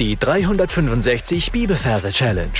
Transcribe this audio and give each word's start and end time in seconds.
Die 0.00 0.16
365 0.16 1.52
Bibelverse 1.52 2.10
Challenge. 2.10 2.50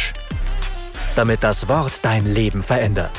Damit 1.17 1.43
das 1.43 1.67
Wort 1.67 2.05
dein 2.05 2.33
Leben 2.33 2.63
verändert. 2.63 3.11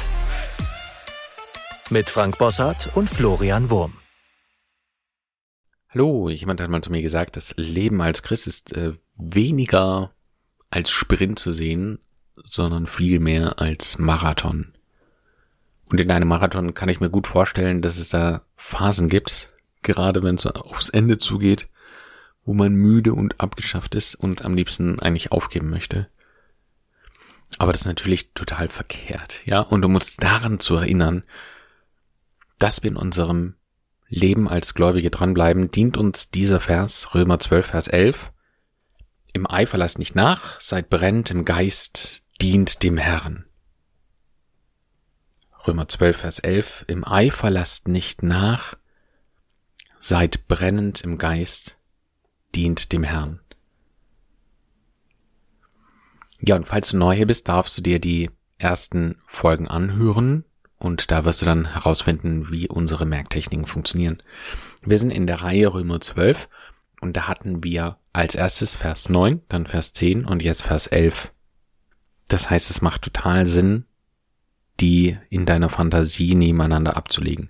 Mit 1.90 2.10
Frank 2.10 2.38
Bossart 2.38 2.96
und 2.96 3.10
Florian 3.10 3.70
Wurm. 3.70 3.96
Hallo, 5.90 6.30
jemand 6.30 6.62
hat 6.62 6.70
mal 6.70 6.80
zu 6.82 6.94
mir 6.94 7.02
gesagt, 7.02 7.36
das 7.36 7.56
Leben 7.58 8.02
als 8.02 8.24
Christ 8.24 8.48
ist 8.48 8.72
äh, 8.72 8.94
weniger 9.18 10.14
als 10.72 10.92
Sprint 10.92 11.38
zu 11.38 11.52
sehen, 11.52 12.00
sondern 12.46 12.88
viel 12.88 13.20
mehr 13.20 13.60
als 13.60 13.98
Marathon. 13.98 14.78
Und 15.90 16.00
in 16.00 16.10
einem 16.10 16.30
Marathon 16.30 16.74
kann 16.74 16.88
ich 16.88 17.02
mir 17.02 17.10
gut 17.10 17.28
vorstellen, 17.28 17.82
dass 17.82 18.00
es 18.00 18.12
da 18.12 18.44
Phasen 18.56 19.10
gibt, 19.10 19.50
gerade 19.82 20.24
wenn 20.24 20.36
es 20.36 20.46
aufs 20.46 20.88
Ende 20.88 21.18
zugeht, 21.18 21.68
wo 22.46 22.54
man 22.54 22.74
müde 22.74 23.14
und 23.14 23.42
abgeschafft 23.42 23.96
ist 23.96 24.16
und 24.16 24.46
am 24.46 24.56
liebsten 24.56 25.00
eigentlich 25.00 25.32
aufgeben 25.32 25.70
möchte. 25.70 26.08
Aber 27.58 27.72
das 27.72 27.82
ist 27.82 27.88
natürlich 27.88 28.34
total 28.34 28.70
verkehrt, 28.70 29.42
ja. 29.46 29.60
Und 29.60 29.84
um 29.84 29.96
uns 29.96 30.18
daran 30.18 30.60
zu 30.60 30.76
erinnern, 30.76 31.24
dass 32.60 32.84
wir 32.84 32.92
in 32.92 32.98
unserem 32.98 33.56
Leben 34.08 34.48
als 34.48 34.74
Gläubige 34.74 35.10
dranbleiben, 35.10 35.72
dient 35.72 35.98
uns 35.98 36.30
dieser 36.30 36.60
Vers, 36.60 37.16
Römer 37.16 37.40
12, 37.40 37.66
Vers 37.66 37.88
11. 37.88 38.32
Im 39.34 39.50
Eifer 39.50 39.78
lasst 39.78 40.00
nicht 40.00 40.16
nach, 40.16 40.62
seid 40.62 40.90
brennend 40.90 41.32
im 41.32 41.44
Geist, 41.44 42.24
dient 42.42 42.84
dem 42.84 42.98
Herrn. 42.98 43.46
Römer 45.68 45.88
12, 45.88 46.18
Vers 46.18 46.40
11. 46.40 46.86
Im 46.88 47.04
Eifer 47.04 47.50
lasst 47.50 47.88
nicht 47.88 48.22
nach, 48.22 48.76
seid 50.00 50.48
brennend 50.48 51.02
im 51.02 51.18
Geist, 51.18 51.75
dient 52.56 52.92
dem 52.92 53.04
Herrn. 53.04 53.40
Ja, 56.42 56.56
und 56.56 56.68
falls 56.68 56.92
du 56.92 56.98
neu 56.98 57.16
hier 57.16 57.28
bist, 57.28 57.48
darfst 57.50 57.78
du 57.78 57.82
dir 57.82 58.00
die 58.00 58.30
ersten 58.58 59.18
Folgen 59.26 59.68
anhören 59.68 60.46
und 60.78 61.12
da 61.12 61.26
wirst 61.26 61.42
du 61.42 61.46
dann 61.46 61.74
herausfinden, 61.74 62.52
wie 62.52 62.68
unsere 62.68 63.06
Merktechniken 63.06 63.66
funktionieren. 63.66 64.22
Wir 64.82 65.00
sind 65.00 65.12
in 65.12 65.28
der 65.28 65.42
Reihe 65.42 65.74
Römer 65.74 66.00
12 66.00 66.50
und 67.02 67.18
da 67.18 67.28
hatten 67.28 67.64
wir 67.64 67.98
als 68.14 68.36
erstes 68.36 68.76
Vers 68.76 69.10
9, 69.10 69.42
dann 69.50 69.66
Vers 69.66 69.94
10 69.94 70.26
und 70.26 70.44
jetzt 70.44 70.64
Vers 70.64 70.88
11. 70.88 71.34
Das 72.28 72.50
heißt, 72.50 72.70
es 72.70 72.82
macht 72.82 73.04
total 73.04 73.46
Sinn, 73.46 73.86
die 74.80 75.18
in 75.30 75.46
deiner 75.46 75.70
Fantasie 75.70 76.36
nebeneinander 76.36 76.98
abzulegen. 76.98 77.50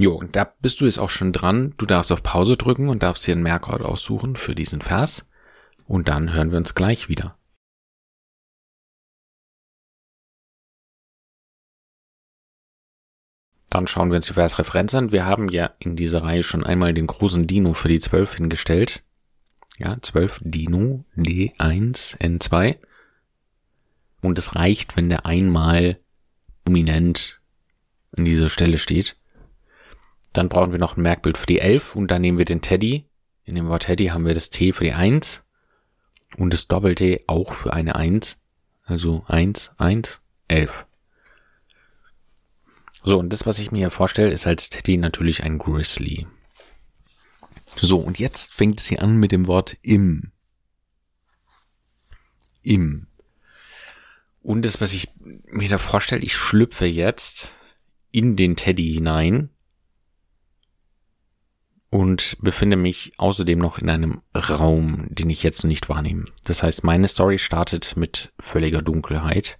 Jo, 0.00 0.14
und 0.14 0.36
da 0.36 0.44
bist 0.44 0.80
du 0.80 0.84
jetzt 0.84 0.98
auch 0.98 1.10
schon 1.10 1.32
dran. 1.32 1.74
Du 1.76 1.84
darfst 1.84 2.12
auf 2.12 2.22
Pause 2.22 2.56
drücken 2.56 2.88
und 2.88 3.02
darfst 3.02 3.26
dir 3.26 3.32
einen 3.32 3.42
Merkort 3.42 3.82
aussuchen 3.82 4.36
für 4.36 4.54
diesen 4.54 4.80
Vers. 4.80 5.28
Und 5.88 6.08
dann 6.08 6.32
hören 6.32 6.52
wir 6.52 6.58
uns 6.58 6.76
gleich 6.76 7.08
wieder. 7.08 7.36
Dann 13.70 13.88
schauen 13.88 14.10
wir 14.10 14.16
uns 14.16 14.26
die 14.26 14.34
Versreferenz 14.34 14.94
an. 14.94 15.10
Wir 15.10 15.26
haben 15.26 15.48
ja 15.48 15.74
in 15.80 15.96
dieser 15.96 16.22
Reihe 16.22 16.44
schon 16.44 16.64
einmal 16.64 16.94
den 16.94 17.08
großen 17.08 17.48
Dino 17.48 17.74
für 17.74 17.88
die 17.88 17.98
12 17.98 18.36
hingestellt. 18.36 19.02
Ja, 19.78 20.00
12 20.00 20.40
Dino 20.44 21.04
D1 21.16 22.18
N2. 22.18 22.78
Und 24.22 24.38
es 24.38 24.54
reicht, 24.54 24.96
wenn 24.96 25.08
der 25.08 25.26
einmal 25.26 25.98
dominant 26.64 27.40
an 28.16 28.24
dieser 28.24 28.48
Stelle 28.48 28.78
steht. 28.78 29.16
Dann 30.38 30.48
brauchen 30.48 30.70
wir 30.70 30.78
noch 30.78 30.96
ein 30.96 31.02
Merkbild 31.02 31.36
für 31.36 31.46
die 31.46 31.58
11 31.58 31.96
und 31.96 32.12
dann 32.12 32.22
nehmen 32.22 32.38
wir 32.38 32.44
den 32.44 32.62
Teddy. 32.62 33.04
In 33.42 33.56
dem 33.56 33.66
Wort 33.66 33.86
Teddy 33.86 34.06
haben 34.06 34.24
wir 34.24 34.34
das 34.34 34.50
T 34.50 34.72
für 34.72 34.84
die 34.84 34.92
1 34.92 35.42
und 36.36 36.52
das 36.52 36.68
Doppel-T 36.68 37.24
auch 37.26 37.52
für 37.52 37.72
eine 37.72 37.96
1. 37.96 38.38
Also 38.84 39.24
1, 39.26 39.72
1, 39.78 40.20
11. 40.46 40.86
So, 43.02 43.18
und 43.18 43.32
das, 43.32 43.46
was 43.46 43.58
ich 43.58 43.72
mir 43.72 43.78
hier 43.78 43.90
vorstelle, 43.90 44.30
ist 44.30 44.46
als 44.46 44.70
Teddy 44.70 44.96
natürlich 44.96 45.42
ein 45.42 45.58
Grizzly. 45.58 46.28
So, 47.74 47.98
und 47.98 48.20
jetzt 48.20 48.54
fängt 48.54 48.78
es 48.78 48.86
hier 48.86 49.02
an 49.02 49.16
mit 49.16 49.32
dem 49.32 49.48
Wort 49.48 49.76
im. 49.82 50.30
Im. 52.62 53.08
Und 54.40 54.64
das, 54.64 54.80
was 54.80 54.92
ich 54.92 55.08
mir 55.50 55.68
da 55.68 55.78
vorstelle, 55.78 56.22
ich 56.22 56.36
schlüpfe 56.36 56.86
jetzt 56.86 57.56
in 58.12 58.36
den 58.36 58.54
Teddy 58.54 58.94
hinein 58.94 59.50
und 61.90 62.36
befinde 62.40 62.76
mich 62.76 63.12
außerdem 63.16 63.58
noch 63.58 63.78
in 63.78 63.88
einem 63.88 64.20
Raum, 64.34 65.06
den 65.08 65.30
ich 65.30 65.42
jetzt 65.42 65.64
nicht 65.64 65.88
wahrnehme. 65.88 66.26
Das 66.44 66.62
heißt, 66.62 66.84
meine 66.84 67.08
Story 67.08 67.38
startet 67.38 67.96
mit 67.96 68.32
völliger 68.38 68.82
Dunkelheit. 68.82 69.56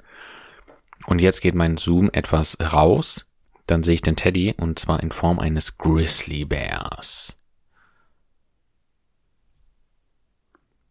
Und 1.06 1.20
jetzt 1.20 1.40
geht 1.40 1.54
mein 1.54 1.78
Zoom 1.78 2.10
etwas 2.12 2.58
raus. 2.60 3.26
Dann 3.66 3.82
sehe 3.82 3.94
ich 3.94 4.02
den 4.02 4.16
Teddy 4.16 4.54
und 4.58 4.78
zwar 4.78 5.02
in 5.02 5.10
Form 5.10 5.38
eines 5.38 5.78
Grizzly 5.78 6.44
Bears. 6.44 7.36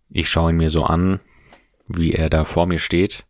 Ich 0.09 0.29
schaue 0.29 0.51
ihn 0.51 0.57
mir 0.57 0.69
so 0.69 0.83
an, 0.83 1.19
wie 1.87 2.13
er 2.13 2.29
da 2.29 2.45
vor 2.45 2.65
mir 2.65 2.79
steht. 2.79 3.25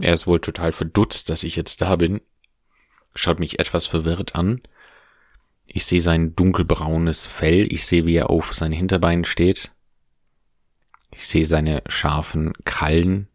Er 0.00 0.14
ist 0.14 0.26
wohl 0.26 0.40
total 0.40 0.72
verdutzt, 0.72 1.28
dass 1.28 1.42
ich 1.44 1.54
jetzt 1.54 1.82
da 1.82 1.96
bin. 1.96 2.20
Schaut 3.14 3.38
mich 3.38 3.58
etwas 3.60 3.86
verwirrt 3.86 4.34
an 4.34 4.62
ich 5.70 5.84
sehe 5.84 6.00
sein 6.00 6.34
dunkelbraunes 6.34 7.26
Fell. 7.26 7.70
Ich 7.70 7.84
sehe, 7.84 8.06
wie 8.06 8.16
er 8.16 8.30
auf 8.30 8.54
seinen 8.54 8.72
Hinterbeinen 8.72 9.26
steht. 9.26 9.72
Ich 11.14 11.26
sehe 11.26 11.44
seine 11.44 11.82
scharfen 11.88 12.54
Krallen. 12.64 13.28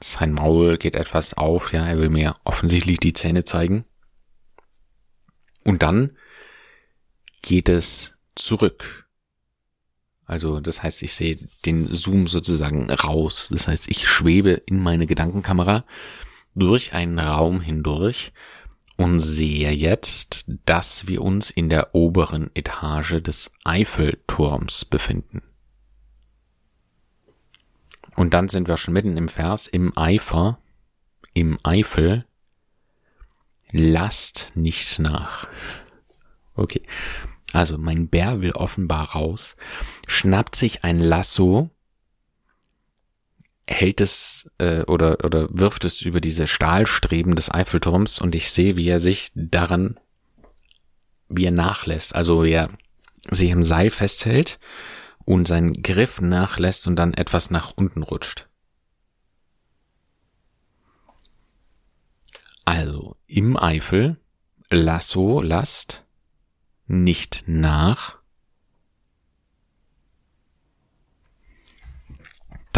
Sein 0.00 0.34
Maul 0.34 0.76
geht 0.76 0.94
etwas 0.94 1.34
auf. 1.34 1.72
Ja, 1.72 1.86
er 1.86 1.98
will 1.98 2.10
mir 2.10 2.36
offensichtlich 2.44 3.00
die 3.00 3.14
Zähne 3.14 3.44
zeigen. 3.44 3.86
Und 5.64 5.82
dann 5.82 6.16
geht 7.40 7.70
es 7.70 8.18
zurück. 8.34 9.08
Also 10.26 10.60
das 10.60 10.82
heißt, 10.82 11.02
ich 11.02 11.14
sehe 11.14 11.38
den 11.64 11.86
Zoom 11.86 12.28
sozusagen 12.28 12.90
raus. 12.90 13.48
Das 13.50 13.66
heißt, 13.66 13.88
ich 13.90 14.06
schwebe 14.06 14.52
in 14.66 14.78
meine 14.78 15.06
Gedankenkamera 15.06 15.86
durch 16.54 16.92
einen 16.92 17.18
Raum 17.18 17.62
hindurch 17.62 18.32
und 18.98 19.20
sehe 19.20 19.70
jetzt, 19.70 20.44
dass 20.66 21.06
wir 21.06 21.22
uns 21.22 21.50
in 21.50 21.68
der 21.68 21.94
oberen 21.94 22.50
Etage 22.54 23.22
des 23.22 23.50
Eiffelturms 23.64 24.84
befinden. 24.84 25.42
Und 28.16 28.34
dann 28.34 28.48
sind 28.48 28.66
wir 28.66 28.76
schon 28.76 28.94
mitten 28.94 29.16
im 29.16 29.28
Vers, 29.28 29.68
im 29.68 29.96
Eifer, 29.96 30.58
im 31.32 31.58
Eifel, 31.62 32.26
lasst 33.70 34.50
nicht 34.56 34.98
nach. 34.98 35.46
Okay. 36.54 36.82
Also 37.52 37.78
mein 37.78 38.08
Bär 38.08 38.42
will 38.42 38.50
offenbar 38.50 39.12
raus, 39.12 39.56
schnappt 40.08 40.56
sich 40.56 40.82
ein 40.82 40.98
Lasso 40.98 41.70
hält 43.68 44.00
es 44.00 44.50
äh, 44.58 44.82
oder, 44.84 45.24
oder 45.24 45.48
wirft 45.50 45.84
es 45.84 46.00
über 46.02 46.20
diese 46.20 46.46
Stahlstreben 46.46 47.36
des 47.36 47.52
Eiffelturms 47.52 48.20
und 48.20 48.34
ich 48.34 48.50
sehe, 48.50 48.76
wie 48.76 48.88
er 48.88 48.98
sich 48.98 49.30
daran, 49.34 50.00
wie 51.28 51.44
er 51.44 51.52
nachlässt. 51.52 52.14
Also 52.14 52.44
wie 52.44 52.52
er 52.52 52.70
sich 53.30 53.50
im 53.50 53.64
Seil 53.64 53.90
festhält 53.90 54.58
und 55.26 55.46
seinen 55.46 55.82
Griff 55.82 56.20
nachlässt 56.20 56.86
und 56.86 56.96
dann 56.96 57.12
etwas 57.12 57.50
nach 57.50 57.72
unten 57.76 58.02
rutscht. 58.02 58.48
Also 62.64 63.16
im 63.26 63.56
Eifel, 63.58 64.18
Lasso, 64.70 65.40
Last, 65.42 66.06
nicht 66.86 67.44
nach, 67.46 68.17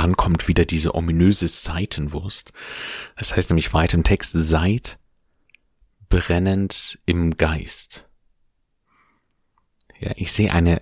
dann 0.00 0.16
kommt 0.16 0.48
wieder 0.48 0.64
diese 0.64 0.94
ominöse 0.94 1.46
Seitenwurst. 1.46 2.54
Das 3.18 3.36
heißt 3.36 3.50
nämlich 3.50 3.74
weiter 3.74 3.98
im 3.98 4.02
Text, 4.02 4.32
seid 4.32 4.98
brennend 6.08 6.98
im 7.04 7.36
Geist. 7.36 8.08
Ja, 9.98 10.12
ich 10.16 10.32
sehe 10.32 10.54
eine 10.54 10.80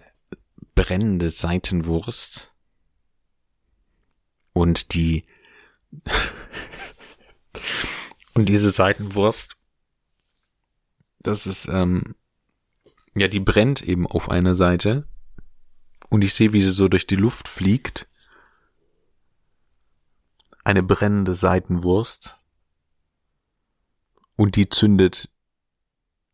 brennende 0.77 1.31
Seitenwurst 1.31 2.55
und 4.53 4.95
die 4.95 5.25
und 8.35 8.49
diese 8.49 8.71
Seitenwurst, 8.71 9.57
das 11.19 11.49
ist 11.49 11.67
ähm, 11.67 12.15
ja, 13.17 13.27
die 13.27 13.41
brennt 13.41 13.83
eben 13.83 14.07
auf 14.07 14.31
einer 14.31 14.55
Seite 14.55 15.09
und 16.09 16.23
ich 16.23 16.35
sehe, 16.35 16.53
wie 16.53 16.63
sie 16.63 16.71
so 16.71 16.87
durch 16.87 17.09
die 17.09 17.17
Luft 17.17 17.49
fliegt 17.49 18.08
eine 20.69 20.83
brennende 20.83 21.35
Seitenwurst 21.35 22.45
und 24.37 24.55
die 24.55 24.69
zündet 24.69 25.31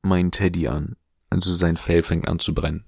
mein 0.02 0.32
Teddy 0.32 0.66
an. 0.66 0.96
Also 1.30 1.54
sein 1.54 1.76
Fell 1.76 2.02
fängt 2.02 2.26
an 2.26 2.40
zu 2.40 2.52
brennen. 2.52 2.84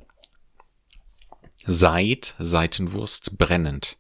Seid 1.64 2.34
Seitenwurst 2.40 3.38
brennend. 3.38 3.96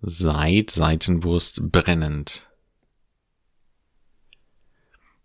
Seid 0.00 0.70
Seitenwurst 0.70 1.70
brennend. 1.70 2.48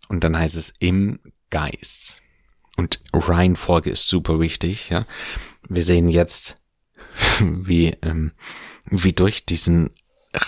Und 0.08 0.24
dann 0.24 0.36
heißt 0.36 0.58
es 0.58 0.74
im 0.78 1.20
Geist. 1.48 2.20
Und 2.76 3.02
Reihenfolge 3.14 3.88
ist 3.88 4.08
super 4.08 4.40
wichtig, 4.40 4.90
ja. 4.90 5.06
Wir 5.70 5.84
sehen 5.84 6.10
jetzt, 6.10 6.56
wie, 7.40 7.96
ähm, 8.02 8.32
wie 8.86 9.12
durch 9.12 9.46
diesen 9.46 9.90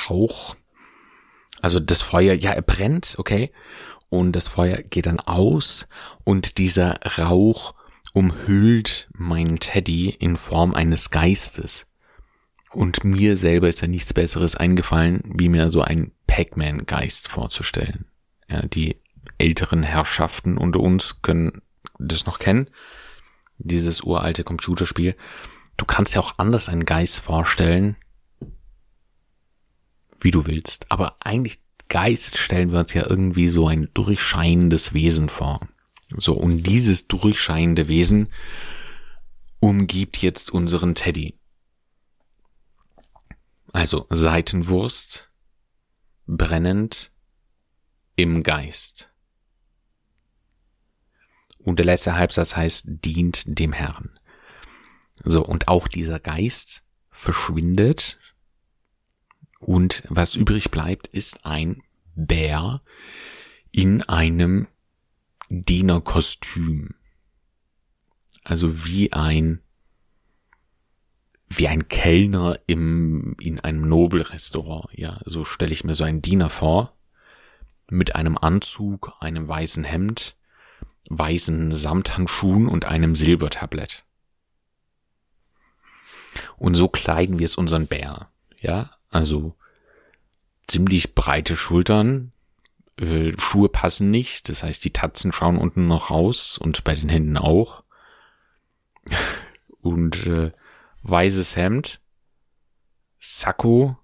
Rauch, 0.09 0.57
also 1.61 1.81
das 1.81 2.03
Feuer, 2.03 2.35
ja, 2.35 2.53
er 2.53 2.63
brennt, 2.63 3.15
okay, 3.19 3.53
und 4.11 4.33
das 4.33 4.49
Feuer 4.49 4.77
geht 4.79 5.07
dann 5.07 5.21
aus 5.21 5.89
und 6.25 6.59
dieser 6.59 7.01
Rauch 7.19 7.75
umhüllt 8.13 9.09
meinen 9.13 9.59
Teddy 9.59 10.11
in 10.11 10.37
Form 10.37 10.75
eines 10.75 11.11
Geistes. 11.11 11.87
Und 12.73 13.05
mir 13.05 13.37
selber 13.37 13.69
ist 13.69 13.81
ja 13.81 13.89
nichts 13.89 14.15
Besseres 14.15 14.57
eingefallen, 14.57 15.23
wie 15.25 15.49
mir 15.49 15.71
so 15.71 15.83
ein 15.83 16.13
Pac-Man-Geist 16.27 17.29
vorzustellen. 17.29 18.07
Ja, 18.49 18.63
die 18.63 18.97
älteren 19.39 19.83
Herrschaften 19.83 20.57
unter 20.57 20.81
uns 20.81 21.23
können 21.23 21.63
das 21.99 22.27
noch 22.27 22.39
kennen. 22.39 22.71
Dieses 23.59 24.03
uralte 24.03 24.45
Computerspiel. 24.45 25.17
Du 25.77 25.85
kannst 25.85 26.15
ja 26.15 26.21
auch 26.21 26.39
anders 26.39 26.69
einen 26.69 26.85
Geist 26.85 27.21
vorstellen, 27.21 27.97
wie 30.21 30.31
du 30.31 30.47
willst. 30.47 30.91
Aber 30.91 31.17
eigentlich 31.21 31.61
Geist 31.89 32.39
stellen 32.39 32.73
wir 32.73 32.81
uns 32.81 32.95
ja 32.95 33.09
irgendwie 33.09 33.49
so 33.49 33.69
ein 33.69 33.89
durchscheinendes 33.95 34.93
Wesen 34.93 35.29
vor. 35.29 35.61
So, 36.17 36.35
und 36.35 36.65
dieses 36.65 37.09
durchscheinende 37.09 37.89
Wesen 37.89 38.29
umgibt 39.61 40.19
jetzt 40.19 40.51
unseren 40.51 40.95
Teddy. 40.95 41.39
Also 43.73 44.07
Seitenwurst, 44.09 45.31
brennend 46.27 47.13
im 48.15 48.43
Geist. 48.43 49.11
Und 51.59 51.79
der 51.79 51.87
letzte 51.87 52.15
Halbsatz 52.15 52.57
heißt, 52.57 52.85
dient 52.87 53.59
dem 53.59 53.73
Herrn. 53.73 54.19
So, 55.25 55.45
und 55.45 55.69
auch 55.69 55.89
dieser 55.89 56.21
Geist 56.21 56.83
verschwindet 57.11 58.19
und 59.61 60.03
was 60.09 60.37
übrig 60.37 60.71
bleibt, 60.71 61.07
ist 61.09 61.47
ein 61.47 61.83
Bär 62.15 62.83
in 63.73 64.03
einem 64.03 64.69
Dienerkostüm. 65.49 66.95
Also 68.45 68.85
wie 68.85 69.13
ein, 69.13 69.61
wie 71.49 71.69
ein 71.69 71.89
Kellner 71.89 72.59
im, 72.67 73.35
in 73.41 73.61
einem 73.61 73.89
Nobelrestaurant. 73.89 74.87
Ja, 74.93 75.21
so 75.25 75.45
stelle 75.45 75.73
ich 75.73 75.85
mir 75.85 75.95
so 75.95 76.05
einen 76.05 76.23
Diener 76.23 76.51
vor. 76.51 76.97
Mit 77.91 78.15
einem 78.17 78.37
Anzug, 78.37 79.13
einem 79.21 79.47
weißen 79.49 79.85
Hemd, 79.85 80.37
weißen 81.09 81.75
Samthandschuhen 81.75 82.69
und 82.69 82.85
einem 82.85 83.15
Silbertablett. 83.15 84.05
Und 86.59 86.75
so 86.75 86.89
kleiden 86.89 87.39
wir 87.39 87.45
es 87.45 87.57
unseren 87.57 87.87
Bär. 87.87 88.31
Ja, 88.61 88.91
also 89.11 89.55
ziemlich 90.67 91.15
breite 91.15 91.57
Schultern, 91.57 92.33
äh, 93.01 93.33
Schuhe 93.39 93.69
passen 93.69 94.11
nicht, 94.11 94.49
das 94.49 94.63
heißt 94.63 94.85
die 94.85 94.93
Tatzen 94.93 95.33
schauen 95.33 95.59
unten 95.59 95.87
noch 95.87 96.11
raus 96.11 96.59
und 96.59 96.85
bei 96.85 96.95
den 96.95 97.09
Händen 97.09 97.37
auch. 97.37 97.83
und 99.81 100.27
äh, 100.27 100.53
weißes 101.03 101.57
Hemd, 101.57 102.01
Sakko 103.19 103.97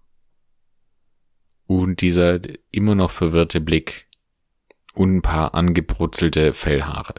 und 1.66 2.00
dieser 2.00 2.40
immer 2.70 2.94
noch 2.94 3.10
verwirrte 3.10 3.60
Blick 3.60 4.06
und 4.94 5.16
ein 5.16 5.22
paar 5.22 5.54
angebrutzelte 5.54 6.52
Fellhaare. 6.52 7.14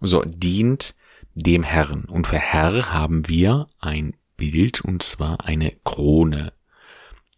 So, 0.00 0.22
dient 0.24 0.94
dem 1.34 1.62
Herrn. 1.62 2.04
Und 2.04 2.26
für 2.26 2.38
Herr 2.38 2.92
haben 2.92 3.28
wir 3.28 3.66
ein 3.78 4.16
Bild 4.50 4.80
und 4.80 5.02
zwar 5.02 5.44
eine 5.44 5.72
Krone 5.84 6.52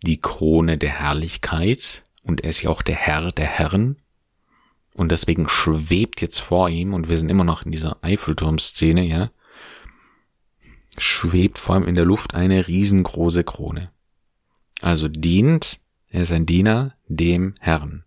die 0.05 0.21
Krone 0.21 0.79
der 0.79 0.91
Herrlichkeit 0.91 2.05
und 2.23 2.43
er 2.43 2.51
ist 2.51 2.62
ja 2.62 2.71
auch 2.71 2.83
der 2.83 2.95
Herr 2.95 3.33
der 3.33 3.47
Herren. 3.47 3.97
Und 4.95 5.11
deswegen 5.11 5.49
schwebt 5.49 6.21
jetzt 6.21 6.41
vor 6.41 6.69
ihm, 6.69 6.95
und 6.95 7.09
wir 7.09 7.19
sind 7.19 7.29
immer 7.29 7.43
noch 7.43 7.65
in 7.65 7.73
dieser 7.73 7.97
Eiffelturm-Szene, 8.03 9.03
ja, 9.03 9.31
schwebt 10.97 11.59
vor 11.59 11.77
ihm 11.77 11.89
in 11.89 11.97
der 11.97 12.05
Luft 12.05 12.35
eine 12.35 12.69
riesengroße 12.69 13.43
Krone. 13.43 13.91
Also 14.81 15.09
dient, 15.09 15.81
er 16.09 16.23
ist 16.23 16.33
ein 16.33 16.47
Diener 16.47 16.95
dem 17.09 17.55
Herrn. 17.61 18.05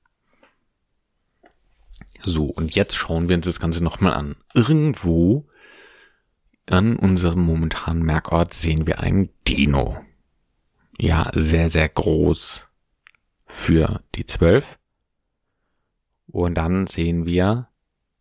So, 2.22 2.46
und 2.46 2.74
jetzt 2.74 2.96
schauen 2.96 3.28
wir 3.28 3.36
uns 3.36 3.46
das 3.46 3.60
Ganze 3.60 3.84
nochmal 3.84 4.14
an. 4.14 4.36
Irgendwo 4.54 5.46
an 6.69 6.98
unserem 6.98 7.42
momentanen 7.44 8.04
Merkort 8.04 8.54
sehen 8.54 8.88
wir 8.88 9.00
einen 9.00 9.30
Dino 9.48 9.98
ja 11.00 11.30
sehr, 11.34 11.69
sehr 11.69 11.90
groß 11.90 12.68
für 13.46 14.04
die 14.16 14.25
zwölf. 14.25 14.80
Und 16.28 16.56
dann 16.56 16.88
sehen 16.88 17.25
wir 17.25 17.69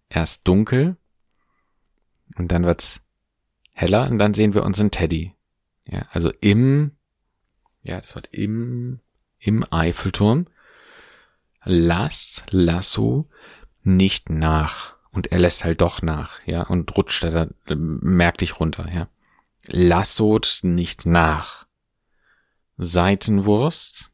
erst 0.09 0.47
dunkel 0.47 0.97
und 2.37 2.53
dann 2.53 2.65
wird's 2.65 3.01
heller 3.73 4.09
und 4.09 4.19
dann 4.19 4.35
sehen 4.35 4.55
wir 4.55 4.65
unseren 4.65 4.91
Teddy. 4.91 5.35
Ja, 5.85 6.07
also 6.11 6.31
im, 6.41 6.93
ja, 7.83 8.01
das 8.01 8.15
wird 8.15 8.29
im, 8.33 9.01
im 9.39 9.65
Eiffelturm. 9.73 10.47
Lass 11.65 12.45
Lasso 12.51 13.27
nicht 13.83 14.31
nach. 14.31 14.96
Und 15.17 15.33
er 15.33 15.39
lässt 15.39 15.65
halt 15.65 15.81
doch 15.81 16.03
nach, 16.03 16.47
ja, 16.47 16.63
und 16.65 16.95
rutscht 16.95 17.25
da 17.25 17.47
merklich 17.75 18.61
runter, 18.61 18.87
ja. 18.93 19.09
Lassot 19.65 20.61
nicht 20.63 21.07
nach. 21.07 21.67
Seitenwurst 22.77 24.13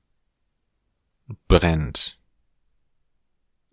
brennt. 1.49 2.20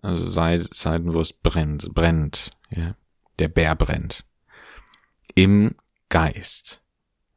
Also 0.02 0.28
Seitenwurst 0.28 1.44
brennt, 1.44 1.94
brennt, 1.94 2.50
ja. 2.72 2.96
Der 3.38 3.48
Bär 3.48 3.76
brennt. 3.76 4.26
Im 5.36 5.76
Geist. 6.10 6.82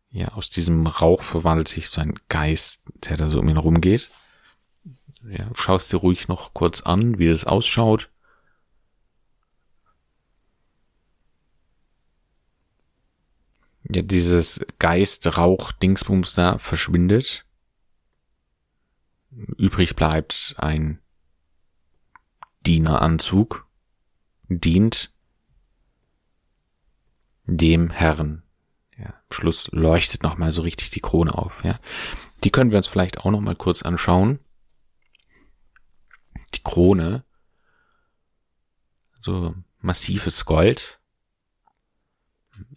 Ja, 0.08 0.28
aus 0.28 0.48
diesem 0.48 0.86
Rauch 0.86 1.20
verwandelt 1.20 1.68
sich 1.68 1.90
so 1.90 2.00
ein 2.00 2.18
Geist, 2.30 2.80
der 2.94 3.18
da 3.18 3.28
so 3.28 3.40
um 3.40 3.48
ihn 3.50 3.58
rumgeht. 3.58 4.10
Ja, 5.22 5.50
schaust 5.54 5.92
dir 5.92 5.98
ruhig 5.98 6.28
noch 6.28 6.54
kurz 6.54 6.80
an, 6.80 7.18
wie 7.18 7.28
das 7.28 7.44
ausschaut. 7.44 8.08
Ja, 13.84 14.02
dieses 14.02 14.64
Geist, 14.78 15.36
Rauch, 15.36 15.72
Dingsbums 15.72 16.34
da 16.34 16.58
verschwindet. 16.58 17.44
Übrig 19.30 19.96
bleibt 19.96 20.54
ein 20.58 21.00
Dieneranzug, 22.66 23.66
dient 24.48 25.12
dem 27.44 27.90
Herrn. 27.90 28.42
Ja, 28.96 29.06
am 29.06 29.30
Schluss 29.30 29.68
leuchtet 29.72 30.22
nochmal 30.22 30.52
so 30.52 30.62
richtig 30.62 30.90
die 30.90 31.00
Krone 31.00 31.34
auf. 31.34 31.64
Ja, 31.64 31.80
die 32.44 32.50
können 32.50 32.70
wir 32.70 32.76
uns 32.76 32.86
vielleicht 32.86 33.20
auch 33.20 33.30
nochmal 33.30 33.56
kurz 33.56 33.82
anschauen. 33.82 34.38
Die 36.54 36.62
Krone, 36.62 37.24
so 39.20 39.54
massives 39.80 40.44
Gold, 40.44 41.00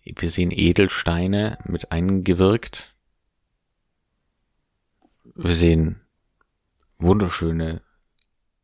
wir 0.06 0.30
sehen 0.30 0.52
Edelsteine 0.52 1.58
mit 1.66 1.92
eingewirkt. 1.92 2.96
Wir 5.34 5.56
sehen 5.56 6.02
wunderschöne 6.98 7.82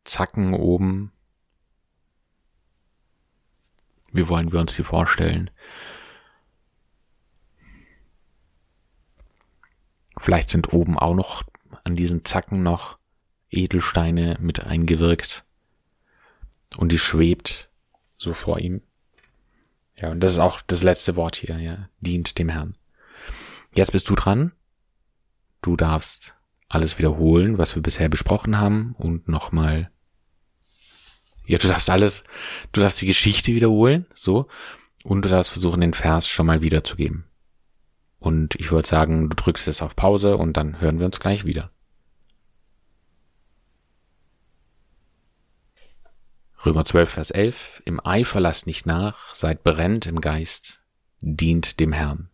Zacken 0.03 0.53
oben. 0.53 1.11
Wie 4.11 4.27
wollen 4.27 4.51
wir 4.51 4.59
uns 4.59 4.75
die 4.75 4.83
vorstellen? 4.83 5.49
Vielleicht 10.17 10.49
sind 10.49 10.71
oben 10.73 10.99
auch 10.99 11.15
noch 11.15 11.43
an 11.83 11.95
diesen 11.95 12.23
Zacken 12.23 12.61
noch 12.61 12.99
Edelsteine 13.49 14.37
mit 14.39 14.63
eingewirkt. 14.63 15.43
Und 16.77 16.91
die 16.91 16.99
schwebt 16.99 17.71
so 18.17 18.33
vor 18.33 18.59
ihm. 18.59 18.81
Ja, 20.01 20.09
und 20.09 20.19
das 20.19 20.33
ist 20.33 20.39
auch 20.39 20.61
das 20.61 20.83
letzte 20.83 21.15
Wort 21.15 21.35
hier, 21.35 21.59
ja. 21.59 21.89
Dient 21.99 22.39
dem 22.39 22.49
Herrn. 22.49 22.75
Jetzt 23.73 23.91
bist 23.91 24.09
du 24.09 24.15
dran. 24.15 24.51
Du 25.61 25.75
darfst 25.75 26.35
alles 26.67 26.97
wiederholen, 26.97 27.57
was 27.57 27.75
wir 27.75 27.83
bisher 27.83 28.09
besprochen 28.09 28.59
haben 28.59 28.95
und 28.97 29.27
nochmal, 29.27 29.91
ja, 31.45 31.57
du 31.59 31.67
darfst 31.67 31.89
alles, 31.89 32.23
du 32.71 32.81
darfst 32.81 33.01
die 33.01 33.07
Geschichte 33.07 33.53
wiederholen, 33.53 34.07
so. 34.15 34.47
Und 35.03 35.23
du 35.23 35.29
darfst 35.29 35.51
versuchen, 35.51 35.81
den 35.81 35.93
Vers 35.93 36.27
schon 36.27 36.45
mal 36.47 36.61
wiederzugeben. 36.61 37.25
Und 38.17 38.55
ich 38.55 38.71
würde 38.71 38.87
sagen, 38.87 39.29
du 39.29 39.35
drückst 39.35 39.67
es 39.67 39.81
auf 39.81 39.95
Pause 39.95 40.37
und 40.37 40.57
dann 40.57 40.79
hören 40.79 40.99
wir 40.99 41.05
uns 41.05 41.19
gleich 41.19 41.45
wieder. 41.45 41.71
Römer 46.63 46.85
12, 46.85 47.09
Vers 47.09 47.31
11. 47.31 47.81
Im 47.85 47.99
Eifer 48.05 48.39
lasst 48.39 48.67
nicht 48.67 48.85
nach, 48.85 49.33
seid 49.33 49.63
brennt 49.63 50.05
im 50.05 50.21
Geist, 50.21 50.83
dient 51.23 51.79
dem 51.79 51.91
Herrn. 51.91 52.29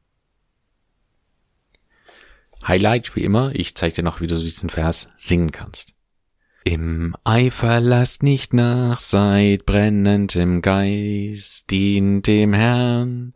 Highlight 2.68 3.16
wie 3.16 3.24
immer, 3.24 3.56
ich 3.56 3.76
zeige 3.76 3.96
dir 3.96 4.04
noch, 4.04 4.20
wie 4.20 4.28
du 4.28 4.38
diesen 4.38 4.70
Vers 4.70 5.08
singen 5.16 5.52
kannst. 5.52 5.94
Im 6.66 7.16
Eifer 7.24 7.80
lasst 7.80 8.24
nicht 8.24 8.54
nach, 8.54 9.00
seid 9.00 9.66
brennend 9.66 10.36
im 10.36 10.62
Geist, 10.62 11.72
dient 11.72 12.28
dem 12.28 12.52
Herrn. 12.52 13.34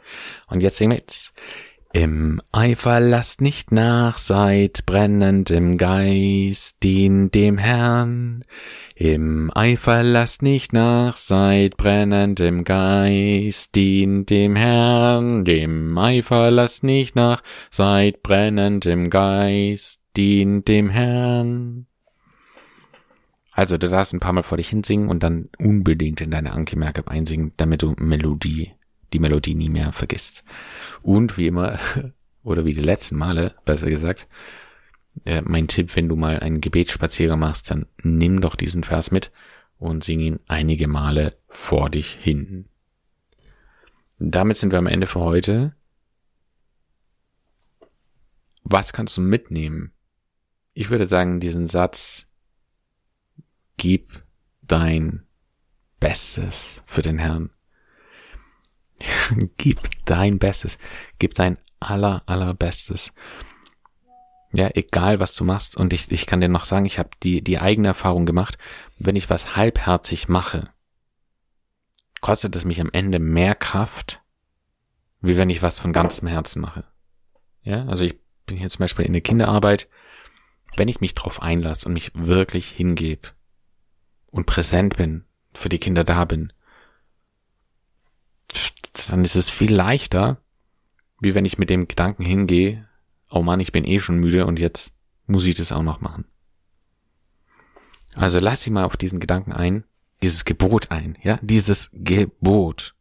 Und 0.48 0.62
jetzt 0.62 0.76
sing 0.76 0.90
mit. 0.90 1.32
Im 1.94 2.42
Eifer 2.54 3.02
lasst 3.02 3.42
nicht 3.42 3.74
nach, 3.74 4.18
seid 4.18 4.86
brennend 4.86 5.52
im 5.52 5.78
Geist, 5.78 6.82
dient 6.84 7.36
dem 7.36 7.58
Herrn. 7.58 8.46
Im 8.96 9.52
Eifer 9.54 10.02
lasst 10.02 10.42
nicht 10.42 10.72
nach, 10.72 11.18
seid 11.18 11.76
brennend 11.76 12.40
im 12.40 12.64
Geist, 12.64 13.76
dient 13.76 14.30
dem 14.30 14.56
Herrn. 14.56 15.46
Im 15.46 15.98
Eifer 15.98 16.50
lasst 16.50 16.86
nicht 16.86 17.18
nach, 17.18 17.44
seid 17.70 18.24
brennend 18.24 18.86
im 18.86 19.10
Geist, 19.10 20.02
dient 20.16 20.70
dem 20.70 20.90
Herrn. 20.90 21.88
Also 23.52 23.78
du 23.78 23.90
darfst 23.90 24.14
ein 24.14 24.22
paar 24.22 24.32
Mal 24.32 24.44
vor 24.44 24.58
dich 24.58 24.70
hinsingen 24.70 25.10
und 25.10 25.24
dann 25.24 25.50
unbedingt 25.60 26.22
in 26.22 26.32
deine 26.32 26.54
Anki 26.54 26.78
Merkab 26.78 27.10
einsingen, 27.10 27.52
damit 27.58 27.82
du 27.82 27.96
Melodie 28.00 28.72
die 29.14 29.20
Melodie 29.20 29.56
nie 29.56 29.70
mehr 29.70 29.94
vergisst. 29.94 30.44
Und 31.02 31.38
wie 31.38 31.48
immer, 31.48 31.80
oder 32.44 32.66
wie 32.66 32.74
die 32.74 32.82
letzten 32.82 33.18
Male, 33.18 33.56
besser 33.66 33.90
gesagt, 33.90 34.28
äh, 35.26 35.42
mein 35.42 35.68
Tipp, 35.68 35.96
wenn 35.96 36.10
du 36.10 36.16
mal 36.16 36.40
einen 36.40 36.62
Gebetsspazierer 36.62 37.36
machst, 37.36 37.72
dann 37.72 37.88
nimm 38.02 38.42
doch 38.42 38.56
diesen 38.56 38.84
Vers 38.84 39.12
mit 39.12 39.32
und 39.78 40.04
sing 40.04 40.20
ihn 40.20 40.40
einige 40.48 40.88
Male 40.88 41.36
vor 41.48 41.90
dich 41.90 42.12
hin. 42.12 42.66
Damit 44.20 44.58
sind 44.58 44.72
wir 44.72 44.80
am 44.80 44.88
Ende 44.88 45.08
für 45.08 45.20
heute. 45.20 45.76
Was 48.64 48.94
kannst 48.94 49.18
du 49.18 49.22
mitnehmen? 49.22 49.92
Ich 50.74 50.90
würde 50.90 51.08
sagen, 51.08 51.40
diesen 51.40 51.68
Satz, 51.68 52.28
gib 53.78 54.24
dein 54.62 55.26
Bestes 56.00 56.84
für 56.86 57.02
den 57.02 57.18
Herrn. 57.18 57.50
gib 59.58 59.80
dein 60.06 60.40
Bestes. 60.40 60.78
Gib 61.20 61.34
dein 61.36 61.58
aller, 61.80 62.24
allerbestes. 62.26 63.14
Ja, 64.54 64.70
egal 64.74 65.20
was 65.20 65.36
du 65.36 65.44
machst. 65.44 65.78
Und 65.78 65.94
ich, 65.94 66.12
ich 66.12 66.26
kann 66.26 66.42
dir 66.42 66.50
noch 66.50 66.66
sagen, 66.66 66.86
ich 66.86 67.00
habe 67.00 67.10
die, 67.24 67.42
die 67.42 67.60
eigene 67.60 67.90
Erfahrung 67.90 68.26
gemacht, 68.26 68.58
wenn 69.00 69.16
ich 69.16 69.30
was 69.30 69.56
halbherzig 69.56 70.28
mache, 70.28 70.70
kostet 72.20 72.56
es 72.56 72.66
mich 72.66 72.82
am 72.82 72.90
Ende 72.92 73.20
mehr 73.20 73.56
Kraft, 73.56 74.22
wie 75.22 75.38
wenn 75.38 75.50
ich 75.50 75.64
was 75.64 75.80
von 75.80 75.94
ganzem 75.94 76.28
Herzen 76.28 76.62
mache. 76.62 76.84
Ja, 77.64 77.86
also 77.86 78.04
ich 78.04 78.20
bin 78.46 78.58
hier 78.58 78.70
zum 78.70 78.80
Beispiel 78.80 79.06
in 79.06 79.14
der 79.14 79.22
Kinderarbeit, 79.22 79.88
wenn 80.76 80.88
ich 80.88 81.02
mich 81.02 81.16
drauf 81.16 81.42
einlasse 81.42 81.88
und 81.88 81.94
mich 81.94 82.12
wirklich 82.14 82.68
hingebe 82.68 83.30
und 84.32 84.46
präsent 84.46 84.98
bin, 84.98 85.26
für 85.54 85.70
die 85.70 85.80
Kinder 85.80 86.04
da 86.04 86.26
bin, 86.26 86.54
dann 88.94 89.24
ist 89.24 89.36
es 89.36 89.50
viel 89.50 89.74
leichter, 89.74 90.42
wie 91.20 91.36
wenn 91.36 91.46
ich 91.46 91.58
mit 91.58 91.70
dem 91.70 91.88
Gedanken 91.88 92.26
hingehe, 92.26 92.88
oh 93.30 93.42
Mann, 93.42 93.60
ich 93.60 93.72
bin 93.72 93.86
eh 93.86 94.00
schon 94.00 94.18
müde 94.18 94.46
und 94.46 94.60
jetzt 94.60 94.94
muss 95.26 95.46
ich 95.46 95.56
das 95.56 95.72
auch 95.72 95.84
noch 95.84 96.02
machen. 96.02 96.26
Also 98.16 98.40
lass 98.40 98.64
dich 98.64 98.74
mal 98.74 98.84
auf 98.84 98.98
diesen 98.98 99.20
Gedanken 99.20 99.54
ein, 99.54 99.86
dieses 100.22 100.46
Gebot 100.46 100.92
ein, 100.92 101.18
ja, 101.24 101.40
dieses 101.42 101.90
Gebot, 101.94 102.96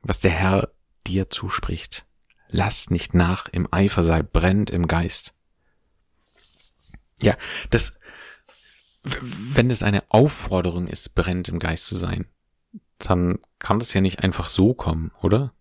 was 0.00 0.20
der 0.20 0.30
Herr 0.30 0.72
dir 1.06 1.28
zuspricht. 1.28 2.06
Lass 2.48 2.90
nicht 2.90 3.14
nach, 3.14 3.48
im 3.48 3.72
Eifer 3.72 4.02
sei 4.02 4.22
brennt 4.22 4.70
im 4.70 4.88
Geist. 4.88 5.34
Ja, 7.20 7.36
das, 7.68 7.92
wenn 9.02 9.70
es 9.70 9.82
eine 9.82 10.02
Aufforderung 10.08 10.88
ist, 10.88 11.14
brennt 11.14 11.48
im 11.48 11.58
Geist 11.58 11.86
zu 11.86 11.96
sein, 11.96 12.28
dann 13.08 13.38
kann 13.58 13.78
das 13.78 13.92
ja 13.94 14.00
nicht 14.00 14.22
einfach 14.22 14.48
so 14.48 14.74
kommen, 14.74 15.10
oder? 15.20 15.52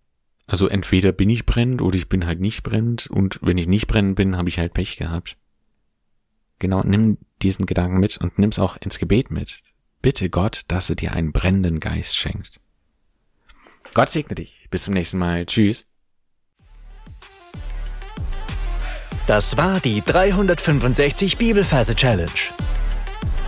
Also 0.47 0.67
entweder 0.67 1.11
bin 1.11 1.29
ich 1.29 1.45
brennend 1.45 1.81
oder 1.81 1.95
ich 1.95 2.09
bin 2.09 2.25
halt 2.25 2.39
nicht 2.39 2.63
brennend 2.63 3.07
und 3.07 3.39
wenn 3.41 3.57
ich 3.57 3.67
nicht 3.67 3.87
brennend 3.87 4.15
bin, 4.15 4.35
habe 4.35 4.49
ich 4.49 4.57
halt 4.57 4.73
Pech 4.73 4.97
gehabt. 4.97 5.37
Genau, 6.57 6.81
nimm 6.83 7.17
diesen 7.41 7.65
Gedanken 7.65 7.99
mit 7.99 8.17
und 8.17 8.39
nimm's 8.39 8.59
auch 8.59 8.77
ins 8.77 8.99
Gebet 8.99 9.31
mit. 9.31 9.59
Bitte 10.01 10.29
Gott, 10.29 10.63
dass 10.67 10.89
er 10.89 10.95
dir 10.95 11.13
einen 11.13 11.31
brennenden 11.31 11.79
Geist 11.79 12.17
schenkt. 12.17 12.59
Gott 13.93 14.09
segne 14.09 14.35
dich. 14.35 14.67
Bis 14.69 14.83
zum 14.83 14.93
nächsten 14.93 15.17
Mal. 15.17 15.45
Tschüss. 15.45 15.85
Das 19.27 19.57
war 19.57 19.79
die 19.79 20.01
365 20.01 21.37
Bibelferse 21.37 21.95
Challenge. 21.95 22.31